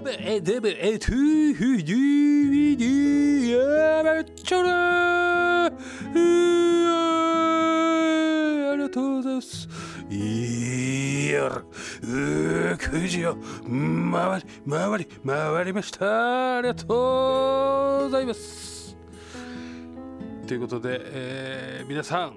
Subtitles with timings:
[0.00, 5.70] ーベエデベエトゥーフディーディヤバチョラあ
[8.76, 9.68] りがとうございます
[10.08, 11.62] いやう
[12.02, 13.36] 9時を
[14.10, 18.96] 回り回り回りましたありがとうございます
[20.46, 22.36] ということで、えー、皆さん、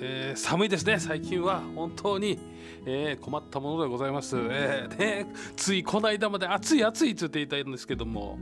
[0.00, 0.98] えー、寒いですね。
[0.98, 2.53] 最近は本当に。
[2.86, 8.38] えー、困ったものでございます、えーね、ついこの間まで暑い暑いって言っていたんですけども、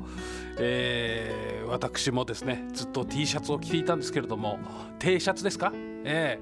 [0.58, 4.58] えー、私もですねずっと T シャツを着ていたんですけれども
[4.98, 5.72] T シャツですか、
[6.04, 6.38] え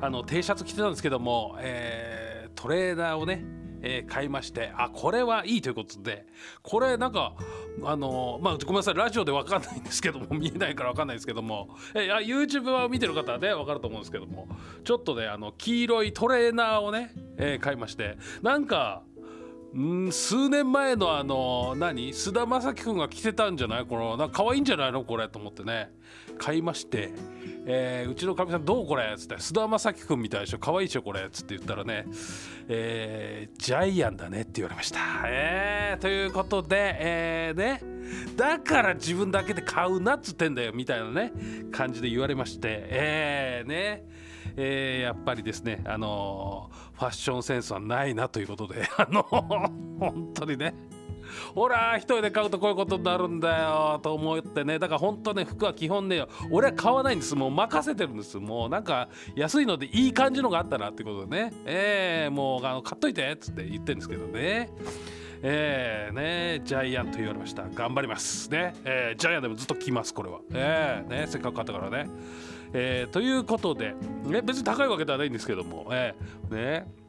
[0.00, 3.44] ー、あの T シャツ着てたんですけども、えー、トレーナーをね
[3.82, 6.26] えー、買いましてあこれはいいということで
[6.62, 7.34] これなんか
[7.84, 14.48] あの、まあごめんなさいラジオで分かんないんですけども 見えないから分かんないですけども、えあ、YouTube は見てる方はね分かると思うんですけども。
[14.84, 18.16] ちょっとねあの黄色いトレーナーをね、えー、買いまして。
[18.42, 19.02] なんか
[19.76, 22.14] ん数年前のあの何？
[22.14, 23.84] 菅田将暉君が着てたんじゃない？
[23.84, 25.04] このなんか可愛いんじゃないの？
[25.04, 25.90] これと思ってね。
[26.38, 27.12] 買いまして、
[27.68, 32.06] えー、うちのかみさんどうこれっつって菅田将暉君みたいでしょ可愛いいでしょこれっつって言ったらね、
[32.68, 35.00] えー、ジャイアンだねって言われました。
[35.26, 37.82] えー、ということで、えー、ね
[38.36, 41.32] だから自分だけで買うなっつってんだよみたいなね
[41.72, 44.04] 感じで言われましてえー、ね
[44.58, 50.74] えー、やっぱりですねあのファッションセンスはないなということであの本当にね
[51.54, 54.78] ほら一人で買うとこういうことになるんだよと思ってね。
[54.78, 58.38] だから本当ね服は基本ね俺は買わないんですもう任せてるんです。
[58.38, 61.52] もうなんか安いのでいい感じのがあったらってことでね。
[61.64, 64.70] えー、もうあの買っといてっつって言ってるんですけどね。
[65.42, 67.64] えー、ねジャイアンと言われました。
[67.74, 68.50] 頑張ります。
[68.50, 70.40] ね、えー、ジャイアンでもずっと着ますこれは。
[70.52, 72.08] えー、ねせっかく買ったからね。
[72.72, 77.05] えー、ということで、ね、別に高いわけではないんですけども、えー、ね。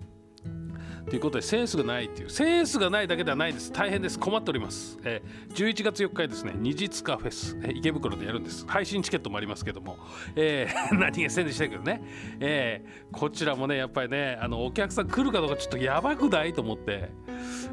[1.10, 2.30] ということでセンスがないっていう。
[2.30, 3.72] センスがないだけではないです。
[3.72, 4.20] 大変です。
[4.20, 6.54] 困っております、えー、11月4日ですね。
[6.58, 8.66] 二つかフェス、えー、池袋でやるんです。
[8.68, 9.98] 配信チケットもありますけども、
[10.36, 12.02] えー、 何がせんでしたけどね、
[12.42, 17.10] えー、こちらもねやっぱりねあのお客さん来るかどうかちょっとやばくないと思って。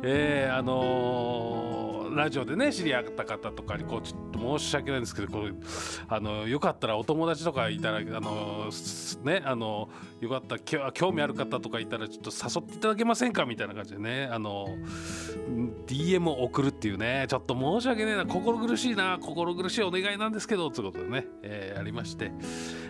[0.02, 5.52] えー、あのーラジオでね知り合った方とかにこうちょっと申し訳ないんですけどこれ
[6.08, 8.70] あのよかったらお友達とかいたらあの
[9.24, 9.88] ねあの
[10.20, 14.68] よかったら興味ある方とかいたらちょっと誘っていただけませんかみたいな感じでねあの
[15.86, 22.32] DM を送るっていうねちょっと申し訳ないな心苦しいな心苦しいお願いなんですけどということでね、えー、ありまして、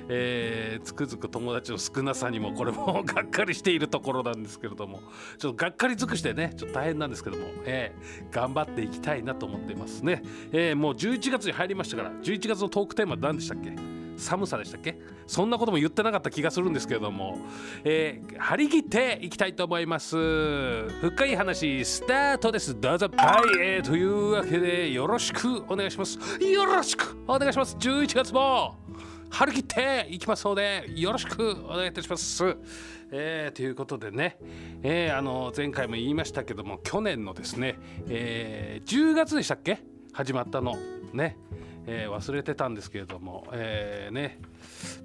[0.08, 5.00] えー、つくづく友達の少なさにもこれも がっかりしているところなんですけれども
[5.38, 13.74] ちょっとがっかり尽くしてねちょっと大変なんですけども、えー、頑張っていきたいいなと思っていますね、えー、もう11月に入りましたから11月のトークテーマは何でしたっけ？
[14.16, 14.96] 寒さでしたっけ？
[15.26, 17.38] そんなことも言ってなかった気がするんですけれども、
[17.82, 20.16] えー、張り切っていきたいと思います。
[20.16, 22.78] 深い話スタートです。
[22.80, 23.08] どうぞ。
[23.16, 26.18] はい、えー、というわけでよろしくお願いします。
[26.40, 27.76] よろしくお願いします。
[27.76, 28.76] 11月も
[29.34, 32.56] 張り切っていきますのでよろしくお願いいたします。
[33.10, 34.38] えー、ということでね、
[34.84, 37.74] えー、あの前回も言いましたけども去年のですね、
[38.08, 39.80] えー、10月でしたっけ？
[40.12, 40.76] 始まったの。
[41.12, 41.36] ね、
[41.88, 44.38] え、忘れてたんですけれども、え、ね。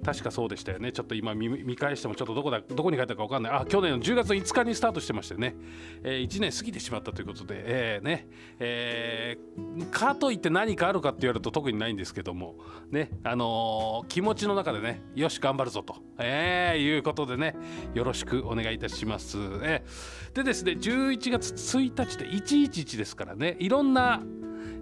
[0.04, 0.92] 確かそうでしたよね。
[0.92, 3.52] ちょっと今見返してもちょっとどこだどこに書いたか分かんない。
[3.52, 5.54] あ去年の10月5日にスタートしてましてね、
[6.02, 8.28] えー、1年過ぎてしまったということで、えー、ね。
[8.58, 12.56] えー、かといって何かあるかって言われると特にないんですけども
[12.90, 13.10] ね。
[13.24, 17.56] あのー、気持ちの中でねよし頑張るぞと、えー、いうことでね
[17.94, 24.22] よろしくお願いいたします、えー、でですね11月1日で111ですからねいろんな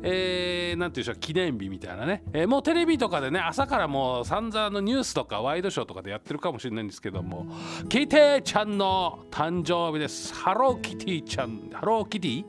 [0.01, 7.47] えー、なんていうでしょう記念日みたいなね、えー、もうテレビとかでね朝からもう散々のニュースとかワイドショーとかでやってるかもしれないんですけども
[7.89, 10.35] キティちゃんの誕生日です。
[10.35, 12.45] ハローキティちゃんハローキティ？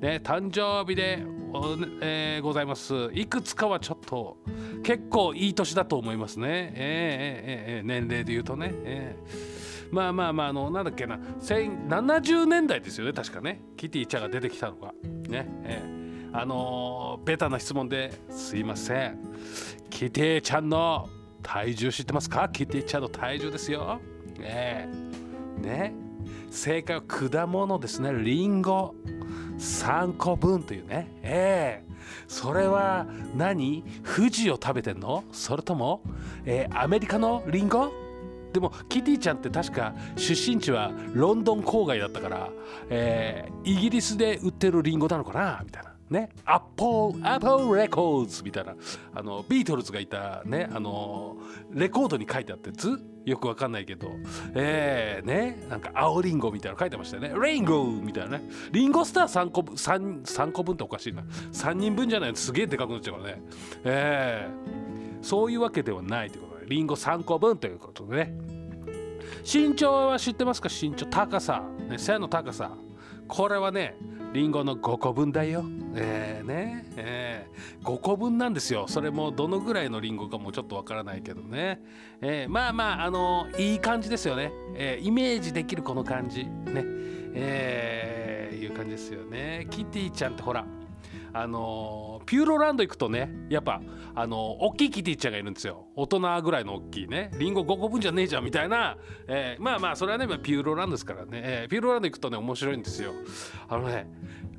[0.00, 1.22] ね誕生日で、
[2.00, 3.10] えー、ございます。
[3.12, 4.38] いくつかはちょっと
[4.82, 6.72] 結構いい年だと思いますね。
[6.74, 11.16] えー、えー、えー、年齢で言うとね、えー、まあまあまああのなんだっけな。
[11.16, 13.60] 70年代ですよね確かね。
[13.76, 14.92] キティちゃんが出てきたのが。
[15.28, 15.99] ねえー。
[16.32, 19.18] あのー、ベタな質問ですいません。
[19.90, 21.08] キティちゃんの
[21.42, 22.48] 体重知ってますか？
[22.48, 24.00] キティちゃんの体重ですよ。
[24.38, 24.88] ね
[25.60, 25.92] ね
[26.50, 28.12] 正解は果物ですね。
[28.12, 28.94] リンゴ。
[29.58, 31.08] 3個分というね。
[31.22, 31.90] ええ。
[32.28, 33.84] それは何？
[34.04, 35.24] 富士を食べてんの？
[35.32, 36.02] それとも、
[36.44, 37.92] えー、アメリカのリンゴ？
[38.52, 42.50] でもキティちゃんって確か出身地はロンドン郊外だったから、
[42.88, 45.62] えー、イギリスで売ってるリンゴなのかな？
[45.64, 45.89] みたいな。
[46.10, 48.74] ねアッポーアッポーレコーズみたいな
[49.14, 51.36] あのビートルズがいたねあの
[51.72, 54.10] レコードに書いてあったやつよくわかんないけど
[54.54, 57.32] えー、ねなんか青リンゴみたいなの書いてましたよね。
[57.40, 58.44] レインゴーみたいなね。
[58.72, 61.22] リンゴスター3個分 3, 3個分っておかしいな。
[61.52, 63.42] 3人分じゃないすげえでかくなっちゃうからね。
[63.84, 68.34] えー、そういうわけではないということでリンゴ3個分ということでね。
[69.44, 70.68] 身長は知ってますか？
[70.68, 72.72] 身長高さ、ね、背の高さ。
[73.28, 73.96] これはね
[74.32, 75.64] リンゴの5個分だよ。
[75.96, 78.86] えー、ね、えー、5個分なんですよ。
[78.86, 81.82] それもどのぐらいのリンゴかもちょっとわからないけどね。
[82.20, 84.52] えー、まあまあ、あのいい感じですよね。
[84.76, 86.44] えー、イメージできるこの感じ。
[86.44, 86.84] ね。
[87.34, 89.66] えー、いう感じですよね。
[89.68, 90.64] キティちゃんってほら、
[91.32, 93.80] あのピューロランド行くとねやっぱ
[94.14, 95.86] あの大きいキティちゃんがいるんですよ。
[95.96, 97.30] 大人ぐらいの大きいね。
[97.38, 98.96] リンゴ5個分じゃねえじゃんみたいな、
[99.28, 103.12] えー、まあまあそれはねピューロランドですからね、えー、ピューロランド行くとね面白いんですよ。
[103.68, 104.08] あのね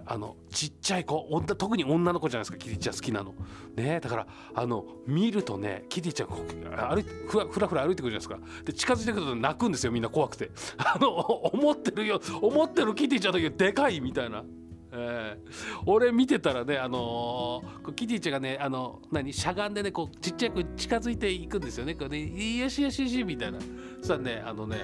[0.06, 3.34] あのちっちゃい子女特に女の子じゃないですかキティちゃん好きなの。
[3.76, 8.64] ねだからあの見るとねキティちゃん歩ふらふらふら歩いてくるじゃないですか。
[8.66, 10.52] で近づいてくると泣くんですよみんな怖くて。
[10.78, 14.44] あの思ってるよ思ってるキティちゃんだけでかいみたいな。
[14.94, 21.96] えー、俺見てたらね、あのー、キティちゃんがね、あの何しゃがんでねこうちっちゃく近づいていくんですよね。
[21.96, 23.60] これねよしよしよしみたいな。
[23.60, 23.66] そ
[24.04, 24.78] したらねあのね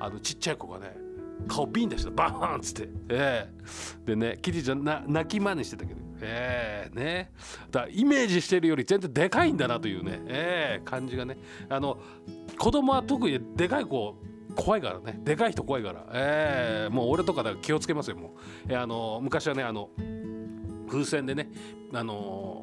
[0.00, 0.96] あのちっちゃい子がね
[1.48, 6.02] 顔ビン出してバーンっつって、えー、でねキティちゃんな泣き真似してたけど。
[6.24, 7.32] えー、ね
[7.72, 11.36] だイメージしてるより全然でかいんだなというね、えー、感じがね
[11.68, 11.98] あの
[12.56, 14.16] 子供は特にでかい子
[14.56, 15.20] 怖いからね。
[15.24, 16.06] でかい人怖いから。
[16.12, 18.30] えー、もう俺とかだ気をつけますよもう、
[18.68, 19.90] えー、あの昔はねあの
[20.88, 21.50] 風船でね
[21.92, 22.62] あの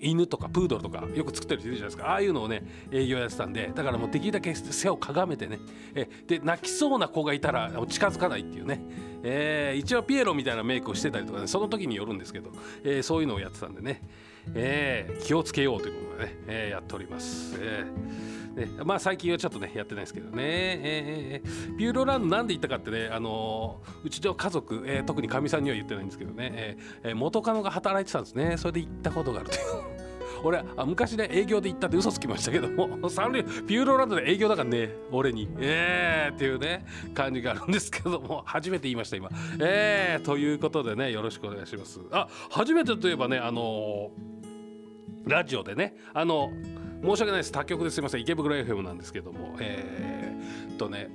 [0.00, 2.10] 犬とかプードルとかよく作ってる人いるじゃないですか。
[2.10, 3.70] ああいうのをね営業やってたんで。
[3.74, 5.58] だからもうできるだけ背をかがめてね。
[5.94, 8.82] えで泣きそうな子がいたら近づかないっていうね、
[9.22, 12.50] えー、一応ピエロみたいなメイクをしてたりとかねその時によるんですけど、
[12.82, 14.02] えー、そういうのをやってたんでね、
[14.54, 17.56] えー、気をつけようということでね、えー、やっております。
[17.58, 29.99] えーね、まあ最近はちょっとねやってないですけどね、えー、ピューロランドなんで行ったかってね、あのー、うちの家族、えー、特にかみさんには言ってないんですけどね、えー、元カノが働いてたんですねそれで行ったことがあるという。
[30.42, 35.48] 俺あ昔ね営業で行ったって嘘つきましたけども サンリオピューロランドで営業だからね俺に。
[35.58, 36.84] ええー、っていうね
[37.14, 39.30] 感じがあるんですけども初めて言いました今。
[39.60, 42.00] ええー、ということでねよろしくお願いします。
[42.10, 46.50] あ初めてといえばねあのー、ラジオでねあの
[47.02, 47.52] 申し訳ないです。
[47.52, 48.20] 他局ですいません。
[48.20, 51.10] 池袋 FM なんですけどもえー、っとね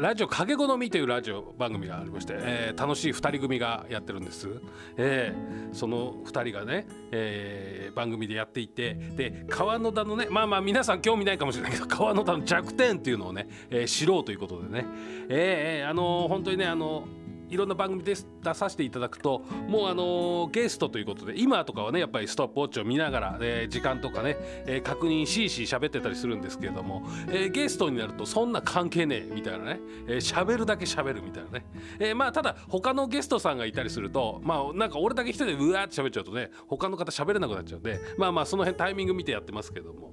[0.00, 4.48] ラジオ「影好み」というラジオ番組がありまして、えー、楽しい2人組がやってるんです、
[4.96, 14.86] えー、その2人がね、えー、番組でやっていてで川野田のねまあまあ皆さん興味ないかもしれないけど川野田の弱点っていうのをね、えー、知ろうということでね。
[15.28, 17.21] えー、あのー、本当にねあのー
[17.52, 31.66] いろんな番組で出させていただくともうあのゲストということで今とかはねやっぱりストップウォッチを見ながら、え、時間とかね、え、確認しいし喋ってたりするんですけれども、え、ゲストになるとそんな関係ねえみたいなね喋、えー、るだけ喋るみたいなね、
[32.00, 40.12] え、まあただ他のゲストさんがいたりするとまあなんか俺だけ一人でうわーって喋っちゃうとね他の方喋れなくなっちゃうんでまあまあその辺タイミング見てやってますけども。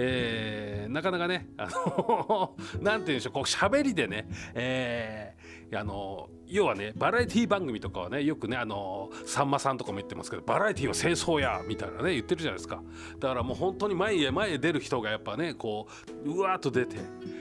[0.00, 12.82] えー、なかなかねあの なんて言うんでしょうこう喋りでね、えー、あの要はねバラエティ番組とかはねよくねあのさんまさんとかも言ってますけどバラエティは戦争やみたいなね言ってるじゃないですか。
[13.18, 15.86] だからもう本当に前へ前へ出る人がやっぱねこ
[16.24, 16.96] ううわーっと出て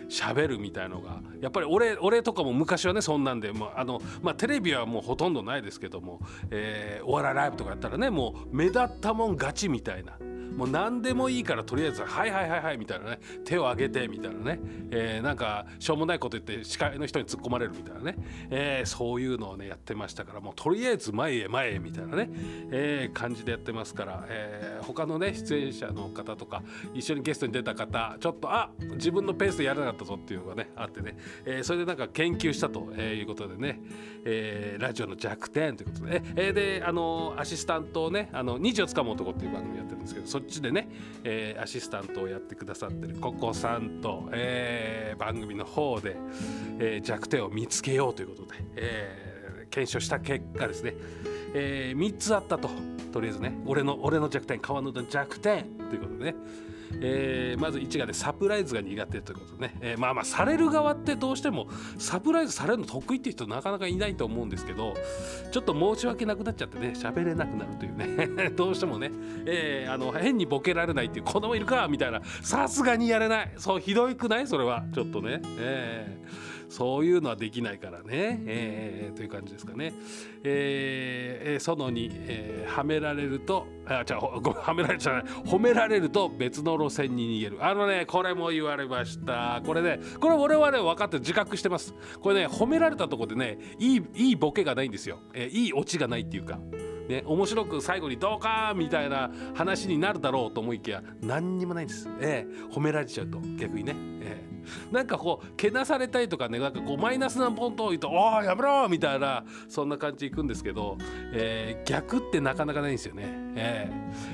[0.09, 6.21] 喋るみたいのがやっぱり俺俺とかも昔はねそんなんで、まああのまあ、テレビはもうほとんどないですけども、
[6.51, 10.17] えー、お笑いライブとかやったらねもう目立ったもん勝ちみたいな。
[10.57, 14.59] もう何でもいいからとりあえず「はいはいはいはい」みたいなね手を挙げてみたいなね、
[14.89, 18.17] えー、なんかしょうもないこと言って司会の人に突っ込まれるみたいなね、
[18.49, 22.29] えー、そういうのをねやってましたからもうとりあえず前へ前へみたいなね、
[22.71, 26.63] えー、感じでやってますから、えー、他のね出演者の方とか
[26.95, 33.79] 一緒にゲストに出た方ちょっとあ自分のペースでやらなかったぞっていうのがねあってね、えー、それでなんか研究したということでね、
[34.25, 40.89] えー、ラジオの弱点ということで、ねえー、であのアシスタントをね「あの虹をつかむ男」っていう番組やってるんですけどそっちでね、
[41.23, 46.17] えー、アシスタントをやってくださってるココさんと、えー、番組の方で、
[46.79, 50.95] えー、弱点を見つけようということで、え、え検証した結果ですね、
[51.53, 52.69] えー、3つあったと。
[53.11, 55.65] とりあえずね俺の俺の弱点川野の弱点。
[55.89, 56.35] ということでね。
[57.01, 61.67] えー、まず1がねサプライズが苦手ということでね、えー、まあまあされる側ってどうしても
[61.97, 64.93] サプライズされるの得意っていう人なかなかいないと思うんですけど
[65.51, 68.49] ちょっと申し訳なくなっちゃってね喋れなくなるというね。
[68.55, 69.11] どうしてもね、
[69.45, 72.21] えー、あの変にボケられないっていう子供いるかみたいな。
[72.41, 73.53] さすがにやれない。
[73.57, 74.47] そうひどいくない？
[74.47, 74.85] それは。
[74.93, 79.93] ちょっとね、えーそういうのはできないからね、えー、という感じですかね。
[80.43, 85.23] えー、その2、えー、はめられるとあじゃはめられちゃない。
[85.45, 87.65] 褒められると別の路線に逃げる。
[87.65, 89.61] あのねこれも言われました。
[89.65, 91.93] これねこれ俺はね分かって自覚してます。
[92.21, 96.59] これね褒められたとこでねいいいいボケがないんですよ、えー、いいオチがないっていうか。
[97.07, 104.46] ね、面白く最後に「どうか!」みたいな話になるだろうと思いきや何にもないんです、えー、褒められちゃうと逆にね、えー、
[104.91, 110.97] なんかこうけなされたいとかねなんかこうマイナスなポンと言うと「おーやめろ!」みたいなそんな感じいくんですけど、
[111.33, 113.23] えー、逆ってなかなかないんですよね、
[113.55, 113.91] え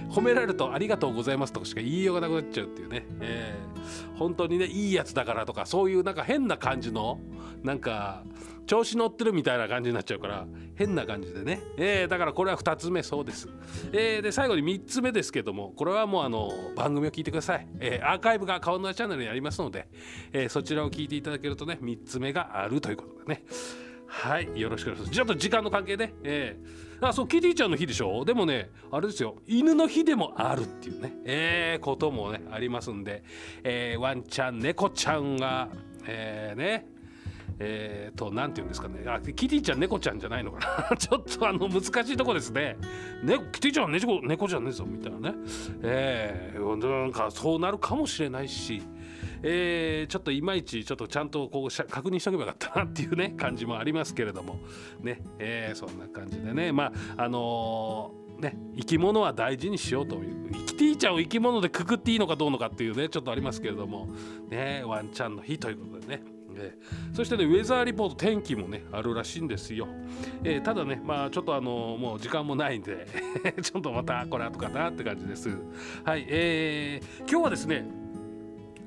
[0.09, 7.19] ー、褒められると「ありがとうございます」とかしか言いようがなくなっちゃうっていうね、えー、本当にねいいやつだからとかそういうなんか変な感じの
[7.63, 8.23] なんか
[8.65, 13.49] 調子乗ってるみたいな感じになっちゃうから変な感じでね、えー、だからこれは2つ目そうです、
[13.91, 19.87] えー、で最後に3つ目ですけどもこれはもうあの番組を聞いてください、えー、アーカイブが顔のチャンネルにありますので、
[20.31, 23.43] えー、そちらを聞いていただけるとね3つ目があるということでね。
[24.05, 25.15] はいよろしくお願いします。
[25.15, 28.23] ちょっと時間の関係ねえー、あそうキティちゃんの日でしょ？
[28.25, 29.37] でもねあれですよ。
[29.47, 33.23] 犬の日でもあるっていうねえー、こともねありますんで、
[33.63, 35.67] えー、ワンちゃん猫ちゃんが
[36.05, 36.92] えー、ね
[37.65, 39.05] えー、と何て言うんですかね。
[39.07, 40.95] あキティちゃん猫ちゃんじゃないのかな。
[40.97, 42.77] ちょっとあの難しいとこですね。
[43.23, 45.35] ねキティちゃん猫猫じゃねえぞみたいなね。
[45.81, 48.81] えー、なんかそうなるかもしれないし。
[49.45, 54.57] えー、ちょっといまいちちょっとちゃんとこう確認しとけばよかったなっていうね感じもありますけれども。
[55.01, 56.71] ね、えー、そんな感じでね。
[56.71, 60.49] まああのーね、生き物は大事にしようという。
[60.51, 64.07] 生きていちゃんを生き物でくくっていいのかどうのかっていうねちょっとありますけれども。
[64.49, 66.32] ねワンちゃんの日ということでね。
[66.55, 69.87] えー、そしてねウェザーリポート天気もねあるらしいんですよ、
[70.43, 73.07] えー、ただねまあちょっとあのもう時間もないんで
[73.61, 75.49] ちょっとまたこれ後かなって感じです。
[76.03, 77.85] はいえー、今日はですね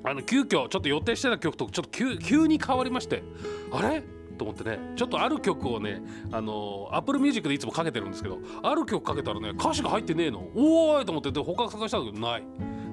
[0.03, 3.23] あの急遽ちょっと予定してた曲とちょっと急急に変わりまして
[3.71, 4.03] あれ？
[4.37, 10.47] と思ってねちょっとある曲をねあのアップルミュージックでいつもかけてるんですけどある曲かけたらね歌詞が入ってねえの。
[10.55, 12.43] おーいと思ってで他探したんだけどない。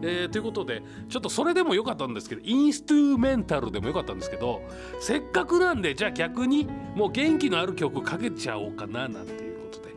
[0.05, 4.63] えー、ということでちょっとそれでもよかったんですけどインストゥーメンタルでもよかったんですけど
[5.01, 9.95] せっかくなんでじゃあ逆にもう元気のある曲かけちゃおうかななんていうことで。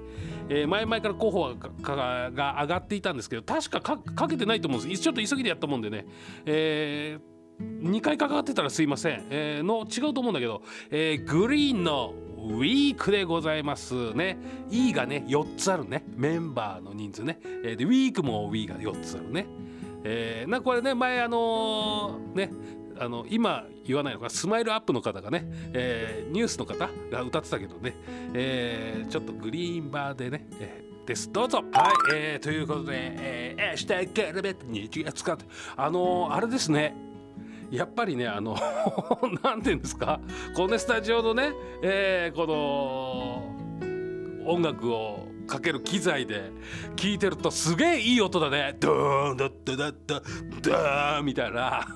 [0.49, 5.01] えー、前々から候補がが上がっていたんですけど確かかけてないと思うんです。
[5.01, 6.05] ちょっと急ぎでやったもんでね、
[6.45, 7.37] えー、
[7.81, 14.37] 2回かかってたらすいません、えー、の違うと思うんだけど、えー、グリーンのウィークでございますね。
[14.69, 16.05] E がね4つあるね。
[16.15, 19.47] メンバーの人数ね、えー、でウィークも w が4つあるね。
[20.03, 22.51] えー、なこれね前あのー、ね
[22.99, 27.95] あの今言わないのかスマイルアップの方がね、えー、ニュースの方が歌ってたけどね、
[28.33, 31.31] えー、ちょっとグリーンバーでね、えー、です。
[31.31, 31.63] どうぞ。
[31.71, 35.37] はい、えー、ということで「えー、してけるべ日月か」
[35.77, 36.95] あのー、あれですね。
[37.69, 38.55] やっぱりねあの
[39.43, 40.19] なんていうんですか。
[40.55, 41.51] この、スタジオのね、
[41.81, 43.57] えー、この
[44.49, 46.51] 音楽をかける機材で
[46.95, 48.75] 聞いてるとすげえいい音だね。
[48.79, 50.21] ドーンダッダダッダ
[50.61, 51.87] ダーンみたいな。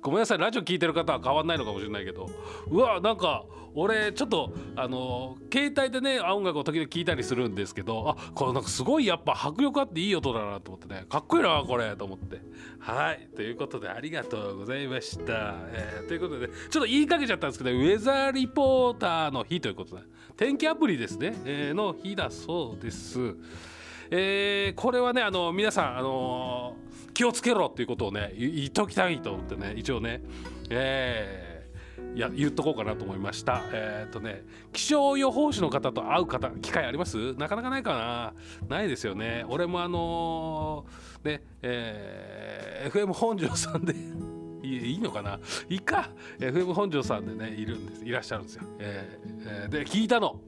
[0.00, 2.28] ごめんなさいラジオ聞いてる方は変わんないのかもしれないけど。
[2.68, 3.44] うわなんか
[3.78, 11.04] 俺ちょっとあの携帯でね音楽を時々聞いたりするんですけどあこれなんかすごいやっぱ迫力あっていい音だなと思ってね。
[11.10, 12.40] かっこいいなこれと思って。
[12.78, 13.28] はい。
[13.36, 20.02] ということでありがとうございました、えー、ということでちょっと言いかけちゃったんですけどウェザーリポーターの日ということで
[20.36, 23.36] 天気アプリですね、えー、の日だそうです。
[24.10, 30.20] えー、これはねあの皆さん、あのー、気をつけろっていうことをね言っときたいと思ってね一応ね、
[30.68, 33.62] えー、いや言っとこうかなと思いました。
[33.72, 37.32] えっ、とね気象予報士の方と会う方機会あります？
[37.36, 38.34] なかなかないか
[38.68, 38.76] な。
[38.76, 39.46] ないですよね。
[39.48, 43.94] 俺もあのー、ねえー、FM 本庄さんで
[44.62, 45.40] いいのかな？
[45.70, 46.10] いいか。
[46.38, 48.04] FM 本庄さんでねいるんです。
[48.04, 50.38] いらっしゃるんですよ、えーえー、で聞いたの。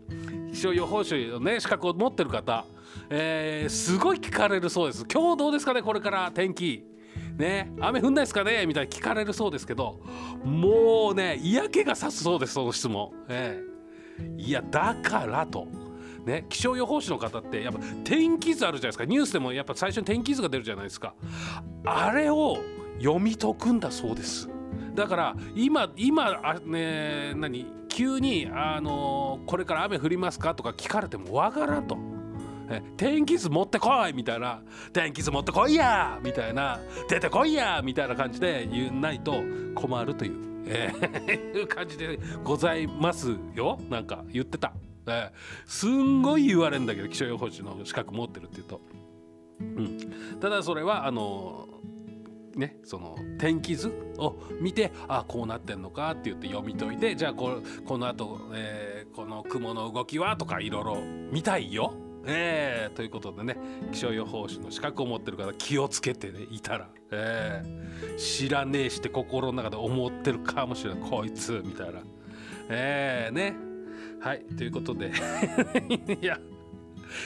[0.53, 2.67] 気象予報士のね資格を持ってる方、
[3.11, 5.05] えー、すごい聞かれるそうです。
[5.11, 6.31] 今日どうですかねこれから。
[6.33, 6.85] 天気。
[7.37, 7.73] ね。
[7.81, 8.67] 雨降んないですかね？
[8.67, 10.01] みたいに聞かれるそうですけど
[10.45, 15.67] もうね嫌気がさすそうですその質問、えー、いやだからと。
[16.27, 19.05] ね、気象予報士の方ってやっぱ天気図あるじゃないですか。
[19.07, 21.15] ニュースでもやっぱ最初に天気図が出るじゃないですか。
[21.87, 22.59] あれを
[22.99, 24.51] 読み解くんだそうです。
[24.95, 27.65] だから今今あね何？
[27.89, 30.55] 急にあのこれから雨降りますか？
[30.55, 31.97] とか聞かれてもわからんと。
[32.97, 39.43] 天気図持ってこいみたいな天気図持ってこいやみたいな出てこいやみたいな感じで言わないと
[39.75, 43.81] 困るという、えー、感じでございますよ。
[43.89, 44.73] なんか言ってた、
[45.07, 45.31] えー、
[45.67, 48.81] すんごい言われるんだけど気象予報士の資格持ってるって言うと、
[49.61, 51.69] うん、ただそれはあの
[52.55, 60.97] ねその天気図を見てあこうなってんのかって言って読み解いてじゃあここのあと、えー、この雲の動きはとかいろいろ
[61.33, 61.95] 見たいよ。
[62.27, 62.89] え。
[62.89, 63.57] ー、ということでね
[63.93, 71.11] 気象予報士の資格を持ってる方気をつけて、ね、いたら、えー、知らねえして心の中で思ってるかもしれない。
[71.11, 72.01] こいつみたいな。
[72.71, 73.55] えー、ね。
[74.21, 74.41] はい。
[74.57, 75.13] ということで。
[76.21, 76.39] いや。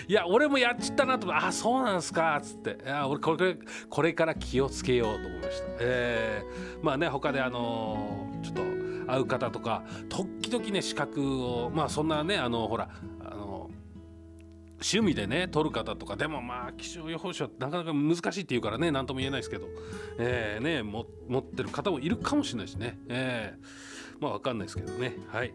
[0.07, 1.47] いや俺もやっちったなと思って。
[1.47, 2.37] あそうなんすか。
[2.37, 2.79] っつって。
[2.85, 3.57] いや俺これ
[3.89, 5.67] これから気をつけようと思いました。
[5.81, 8.73] えー、まあね他であのー、ちょっと
[9.11, 12.89] 会う方とか時々ね資格をまあそんなねあのほら
[14.83, 19.67] 趣味でね取る方とかでもまあ気象予報士はなかなか難しいっていうからね何とも言えないですけど、
[20.19, 21.07] えー、ね持
[21.39, 25.53] ってる方もいるかもしれないしね、えー、まあ分かんないですけどねはい。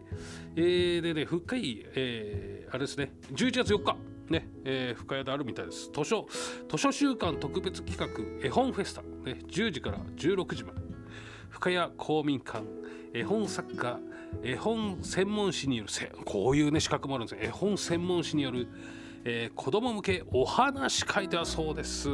[0.56, 3.96] えー、でね深い、えー、あれですね11月4日
[4.28, 5.90] ね、えー、深谷であるみたいです。
[5.92, 6.26] 図書
[6.70, 10.88] 図書週間特別企画絵本フェスタ、ね、10時から16時まで。
[11.50, 12.62] 深谷公民館
[13.12, 13.98] 絵本作家
[14.42, 15.90] 絵本専門誌による
[16.24, 18.68] こういうね資格もあるんです絵本専門誌による
[19.30, 22.08] えー、子供向けお話会だそうです。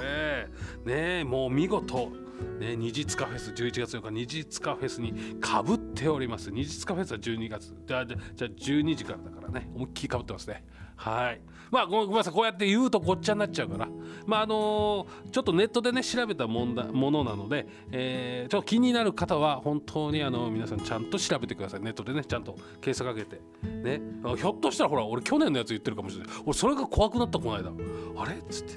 [0.00, 0.48] え。
[0.84, 2.12] ー、ねもう見事。
[2.60, 6.52] ね、二次カフェス11月4日二次カフェスにかぶっております。
[6.52, 7.74] 二次カフェスは12月。
[7.86, 9.68] じゃあじゃあ12時からだからね。
[9.74, 10.64] 思いっきりかぶってますね。
[10.94, 11.40] はい。
[11.70, 12.32] まあごめんなさい。
[12.32, 13.88] こうやって言うとごっちゃになっちゃうから。
[14.26, 21.80] まああのー、ちょっとネットでね調べたもんだものなので、えー、ちょっと気になる方は本当にあの皆さんちゃんと調べてください。
[21.80, 23.40] ネットでねちゃんと検索かけて。
[23.66, 24.00] ね。
[24.36, 26.32] ひょっとしたらほら俺去年のやつ言ってるかもしれない。
[26.44, 27.70] 俺それが怖くなったこの間。
[28.16, 28.36] あれ？
[28.36, 28.74] っつって。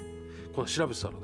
[0.53, 1.19] この調べてたらね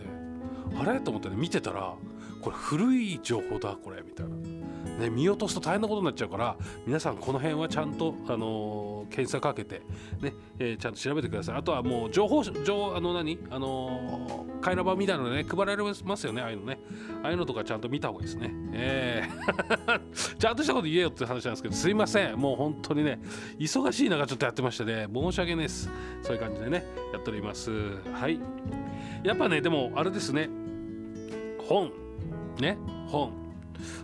[0.75, 0.99] あれ？
[0.99, 1.93] と思ってね見てたら
[2.41, 4.58] これ古い情報だこれみたいな。
[4.99, 9.81] ね、見落とすと大変なことになっちゃうから皆さんこの辺はちゃんと、あのー、検索かけて
[10.21, 11.55] ね、えー、ちゃんと調べてください。
[11.55, 13.39] あとはもう情報情あの何？
[13.49, 16.79] あのー、回覧板みたいなのね配られますよねああいうのね。
[17.23, 18.51] ああいうのとかちゃんと見た方がいいですね。
[18.73, 20.35] えー。
[20.37, 22.37] ちゃんとしたこと言えよって話なんですけどすいません。
[22.37, 23.19] もう本当にね
[23.57, 25.89] 忙しい中ちょっとやってましてね申し訳ないです。
[26.21, 27.71] そういう感じでねやっております。
[28.13, 28.39] はい。
[29.23, 30.49] やっぱねでもあれですね。
[31.67, 31.91] 本。
[32.59, 32.77] ね。
[33.07, 33.48] 本。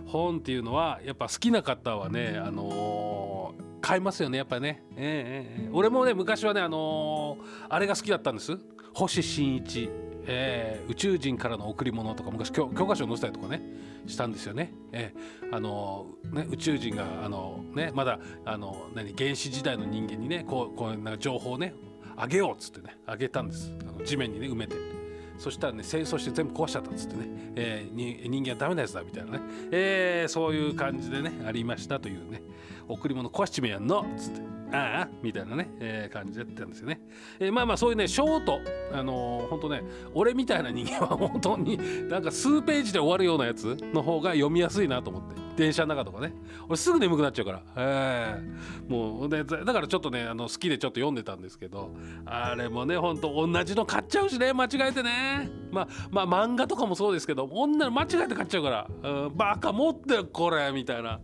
[0.06, 8.58] 本っていうのはやっぱ好きな方はねあのー、買いますよねやっぱね、えー、えー、俺もね昔はねあのー、あれが好きだったんです。
[8.94, 9.90] 星新一。
[10.26, 13.62] えー、宇宙人からの贈り物とか昔教科書を載せたりとかね
[14.06, 14.72] したんですよね。
[14.92, 21.74] えー、あのね宇宙人があの、ね、まだあの何原始時代の人間にねこうこうなんか情報をね
[22.16, 23.72] あげようっつってねあげたんです。
[23.82, 24.95] あの地面にね埋めて。
[25.38, 32.42] そしたらね清掃して全部壊しちゃったっつってね、えー、人間はダメなやつだみたいなね、えー、そういう感じでねありましたというね。
[32.88, 34.55] 贈り物壊しちめやんのっつって。
[34.72, 37.00] ああみたいなね、えー、感じでやったんですよね、
[37.38, 38.60] えー、まあまあそういうねショート
[38.92, 39.82] あのー、本当ね
[40.14, 45.46] 俺みたいな人間は本当になんか数ページで終わるようなやつの方が読みやすいなと思って。
[45.56, 46.34] 電車の中とかね。
[46.68, 47.62] 俺すぐ眠くなっちゃうから。
[47.76, 51.90] えー、もうでだからちょっとねあの好きでちょっと読んでたんですけど
[52.26, 55.48] あれもねほんと同じの買っちゃうしね間違えてね。
[55.72, 61.20] まあまあ漫画とかもそうですけど女の間違えて買っちゃうから、うん、バカ持ってよこれみたいな。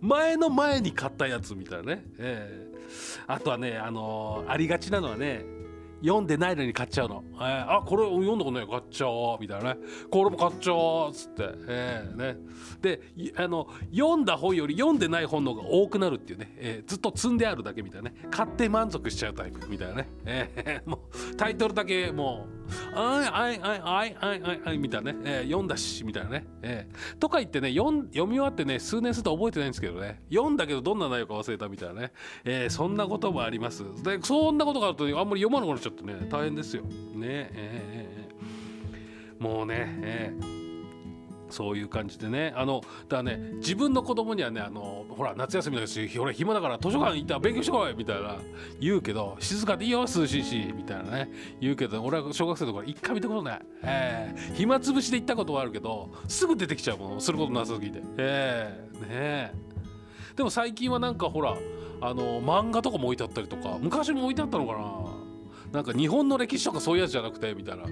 [0.00, 5.44] 前の前に買ったやつみたいなね、えー、あとはねあのー、ありがちなのはね
[6.04, 7.24] 読んでないのに買っちゃうの。
[7.34, 9.40] えー、あこれ読んだことない買っちゃおう。
[9.40, 9.80] みたいなね。
[10.10, 12.36] これも買っちゃおうっつって、えーね、
[12.82, 13.00] で
[13.36, 18.16] あの読んだ本より読んでない本の方が多くなるっていうね、えー、ずっと積んであるだけみたいなね。
[18.30, 19.66] 買って満足しちゃうタイプ。
[19.68, 30.22] みたいなね、えー、 もうタイトルだけもう「あいあいあいあいあいあいあい」みたいなね、えー、読んだしみたいなね、えー、とか言ってね読読み終わってね数年すると覚えてないんですけどね。
[30.30, 32.12] 読んだけどどんな内容か忘れたみたいなね、
[32.44, 33.84] えー、そんなこともあります。
[34.02, 36.82] でそんなことがあるとあんまり読まなくなっちゃってね大変ですよ。
[36.82, 40.64] ねえー、もうね、えー
[41.54, 42.52] そういう感じでね。
[42.56, 48.38] あのだね自分の子供にはねあのほら夏休みだし俺暇だから図書館行ったら勉強してこいみたいな
[48.80, 51.30] 言うけど静かでいいよ涼しいしみたいなね
[51.60, 58.02] 言うけど俺は小学生の頃一回見たことない、えー、暇つぶしで行ったことはあるけどすぐ出てきちゃうもんすることなさすぎて。
[58.16, 59.54] えー、ね
[60.34, 61.56] でも最近はなんかほら
[62.00, 65.13] あの漫画とかも置いてあったりとか昔も置いてあったのかな。
[65.74, 67.84] なんか日本の歴史とかそういうやつじゃなくてみたいな。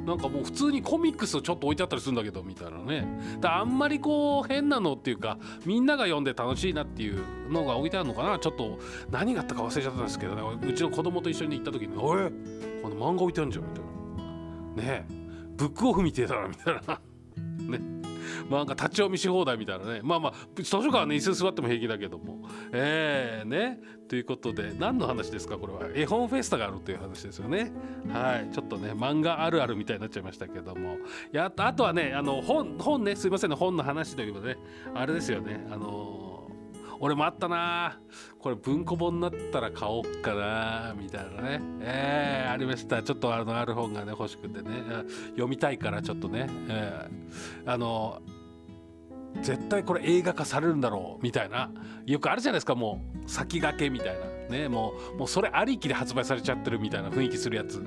[0.00, 3.06] なんかもう普通にコミックスちょっと置いてあったりするんだけどみたいなね。
[3.40, 8.38] だあんまりこう変なのっていうかみんなが読んで楽しいなっていうのが置いてあるのかな。
[8.38, 8.78] ちょっと
[9.10, 10.42] 何があったか忘れちゃったんですけどね。
[10.66, 12.30] うちの子供と一緒に行った時に「おい
[12.82, 15.06] この漫画置いてあるんじゃん」みたいなね
[15.56, 17.00] ブックオフみてえだなみたいな。
[17.78, 17.99] ね。
[18.48, 20.00] 漫画立ち読みし放題みたいなね。
[20.02, 22.48] まあまあ図書館はね椅子座っても平気だけども。
[22.72, 23.80] えー、ね。
[24.08, 25.56] ということで何の話ですか？
[25.56, 25.88] これは。
[25.94, 27.70] 絵本フェスタがあるという話ですよね。
[28.12, 28.52] はい。
[28.52, 30.96] ちょっとね漫画あるあるみたいになっちゃいましたけども。
[31.32, 34.60] やあとはねあの本本ねすいませんね本の話ということで、ね、
[34.94, 35.66] あれですよね。
[35.70, 36.29] あの
[37.02, 37.98] 俺もあったな。
[38.38, 41.60] これ文庫本になったら買おうかなみたいなね。
[41.80, 43.02] えー、ありました。
[43.02, 44.70] ちょっとあのある本がね欲しくてね。
[45.30, 48.20] 読みたいからちょっとね、えー、あの
[49.40, 51.70] 絶対これ映画化されるんだろうみたいな。
[52.04, 54.58] よくあるじゃないですかもう先駆けみたいな。
[54.58, 57.82] ねもうもうそれありきで発売されちゃってるみたいな雰囲気するやつ。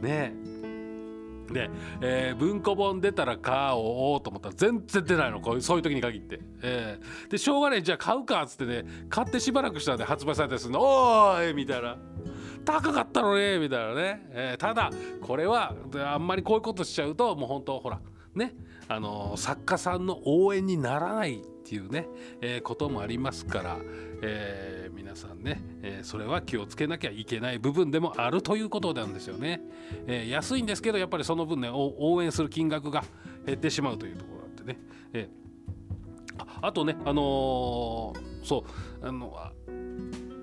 [0.00, 0.32] ね。
[0.57, 0.57] え
[1.52, 11.96] で、えー、文庫本出たら買おうと思ったら全然出ないのこういうそういう時に限って、えー、でしょうがないじゃあ買うかっつってね買ってしばらくしたんで発売されたりするのおーいみたいな。
[12.64, 14.90] 高かったのねみたいなね、えー、ただ
[15.22, 17.98] これはあんまりこういうことしちゃうともう本当ほら
[18.34, 18.54] ね。
[18.88, 22.08] あの作家さんの応援にならないっていうね、
[22.40, 23.78] えー、こともありますから、
[24.22, 29.60] えー、皆さんね、えー、それは気をつけなきゃいけない部分でもあるということなんですよね。
[30.06, 33.04] え安いんですけどやっぱりその分ね応援する金額が
[33.44, 34.78] 減ってしまうというところがあってね。
[35.12, 35.28] え
[36.62, 38.64] あとねあのそ
[39.02, 39.34] うあの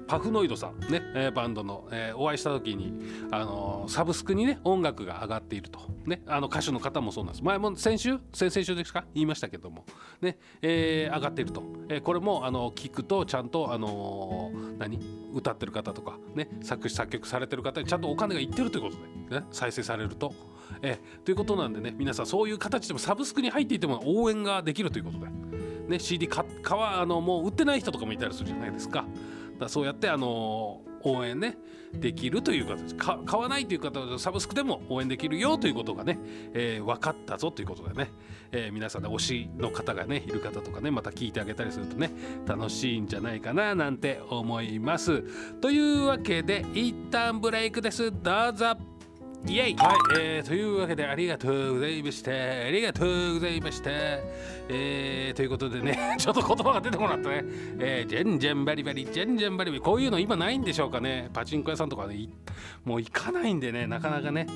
[0.08, 2.94] パフノイドさんね、えー、バンドの、えー、お会いした時に、
[3.32, 7.44] あのー、サブスクにね音楽が上がっていると、ね、あの歌手の方もそうなんです。
[7.44, 8.20] 前も先週？
[8.34, 9.06] 先々週ですか？
[9.14, 9.86] 言いましたけども、
[10.22, 15.00] ねえー、上がっていると、えー、これもあの聞くとちゃんと、あのー、何？
[15.34, 18.96] 歌ってる方とか、ね、作詞作曲されてる方にちゃんとお金がいってるということ
[19.34, 20.34] で、ね、再生されると。
[20.82, 25.28] えー、ということなんでね皆さんそういう形でもサブスクに入っていても応援ができるということで、
[25.88, 29.06] ね、CD かかあのもう売ってない人とかもいたりするじゃないですか。
[29.60, 31.58] だそうやってあの応援ね
[31.94, 32.96] できるという形。
[32.96, 36.20] か買わないという方はサブスクでも応援できるよということがね、
[36.54, 38.12] えー、分かったぞということでね、
[38.52, 42.12] えー、皆さんで推しの方がねいる方とかねまた聞いてあげたりするとね
[42.46, 45.22] 楽しいんじゃないかななんて思います。
[45.62, 48.12] というわけで一旦ブレイクです。
[48.12, 48.95] どうぞ。
[49.48, 53.90] イエイはい、えー、というわけでありがとうございましたありがとうございました
[54.68, 57.44] えー、ということでね ちょっと言葉が出てこなかったね
[57.80, 61.30] えー、じゃんじゃんバリバリじゃんじゃんバリバリこういうの今ないんでしょうかね。
[61.34, 62.30] パチンコ屋さんとかね
[62.84, 64.48] もう行かないんでねなかなかね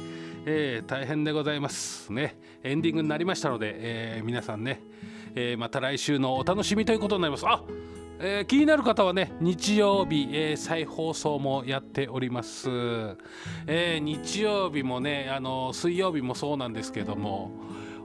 [0.46, 2.38] えー、大変でございますね。
[2.64, 4.82] エンディングになりましたので、えー、皆さんね、
[5.36, 7.46] えー、また来週のお楽しみということになります。
[7.46, 7.62] あ
[8.22, 12.70] えー、気になる方はね日曜日、えー、再放送もやっております、
[13.66, 17.52] えー、日曜日もねあの水曜日もそうなんですけども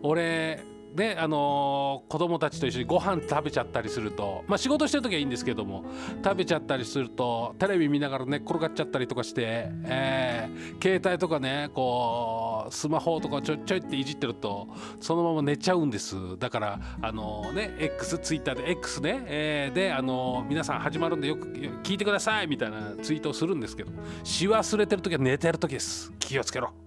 [0.03, 0.62] 俺
[0.94, 5.85] であのー、子供たちと一緒にご飯食べちゃったりするとまあ仕事してる時はいいんですけども
[6.22, 14.68] 食べちゃったりするとテレビ見ながら寝っ転がっちゃったりとかして、えー、携帯とかねこうスマホとかちょちょいっていじってると
[15.00, 16.38] そのまま寝ちゃうんです。
[16.38, 21.48] だからあのー、ね X ツイッターで X ね、えー、であの皆さん始まるんでよく
[21.83, 23.90] 聞いてくださいみたいなツイートをするんですけど
[24.22, 26.12] し忘れてる時は寝てる時です。
[26.18, 26.84] 気をつけろ。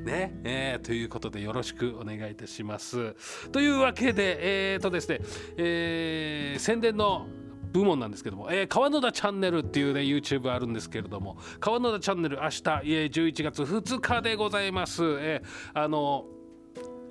[0.00, 3.14] ね、えー、ということでよろしくお願いいたします。
[3.50, 5.20] というわけで、えーとですね、
[5.56, 7.26] えー、宣伝の
[7.72, 15.02] 部門なんですけども、えー、川野田チャンネルっていうね YouTube あるんですけれども川野田チャンネル明日、えー、11月2日でございます。
[15.04, 16.26] えー、あの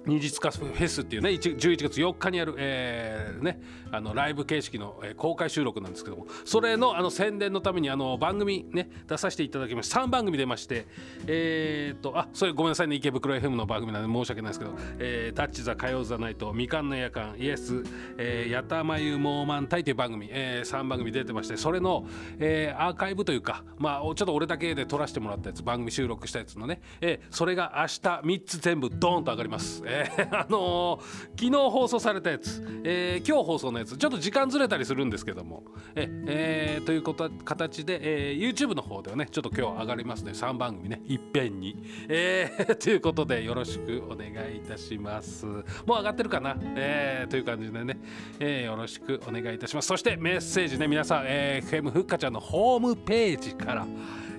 [0.05, 3.61] 二日フェスっていうね11月4日にある、えー、ね、
[3.91, 10.87] あのライブ形式の、えー、公開収録なんですけどもそれのあの宣伝のためにあの番組ね出させていただきまして3番組出まして
[11.27, 17.83] えー、とあそれごめんなさいね池袋 FM の番組なんで申し訳ないですけど「えー、タッチ・ザ・火曜ザ・ナイト」「みかんの夜間」「イエス」
[18.17, 22.07] えー「やたまゆモーマンタイ」という番組、えー、3番組出てましてそれの、
[22.39, 29.83] えー、アーカイブというかまあちょっと俺だけで撮らせてもらったやつ番組収録したやつのね、えー、それが明日3つ全部ドーンと上がります。
[29.91, 31.01] えー、 あのー、
[31.39, 33.97] 昨日放送されたやつ、えー、今日放送のやつ。
[33.97, 35.63] ちょっと時間ずれたりするんですけども。
[35.95, 40.31] え、えー、ということ形で、えー、YouTube の方ではねちょっと今日上がりますね。
[40.31, 41.01] 3番組ね。
[41.05, 45.45] いっぺんに、えー、 ということでよろしくお願いいたします。
[45.45, 45.63] もう
[45.97, 47.97] 上がってるかな、えー、という感じでね、
[48.39, 49.87] えー、よろしくお願いいたします。
[49.87, 53.87] そしてメッセージね皆さん、えー、FM ふっかちゃんのホームページから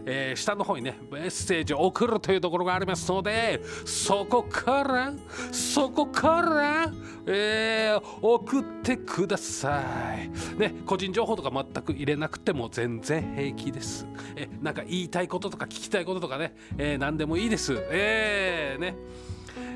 [0.07, 5.13] えー、下の方にねメッセージを送るというところがありますのでそこから
[5.53, 6.93] そこから、
[7.27, 9.83] えー、送ってくださ
[10.17, 17.75] い、ね、個人情報とか全く入れなくても全然平気です、えなんか言いたいこととか聞きたいこととかね、えー、何でもいいです。
[17.91, 18.97] えー、ね。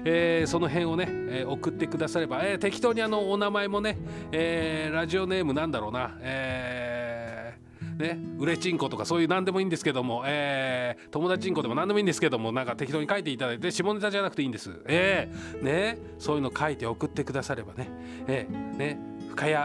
[0.05, 3.99] えー、その辺をね、えー、送ってくだされば、えー、適当にあのお名前もね、
[4.33, 7.66] え、ラジオネームなんだろうな、えー
[7.97, 14.81] ね売れちんことかそういう何でもいいんですけども、えー、友達んこでも何でもいいんですけどもなんか適当に書いていただいて下ネタじゃなくていいんです。
[14.87, 17.89] えー、ねそういうの書いて送ってくださればね。
[18.27, 18.99] えー、ね
[19.31, 19.57] 深谷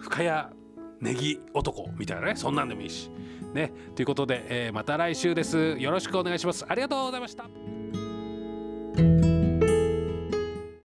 [0.00, 0.54] 深谷
[1.00, 3.10] ネギ男みたいなねそんなんでもいいし。
[3.54, 5.76] ねということで、えー、また来週です。
[5.78, 6.64] よろしくお願いします。
[6.68, 9.29] ありがとうございました。